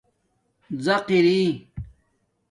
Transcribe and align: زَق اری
زَق 0.85 1.05
اری 1.17 1.41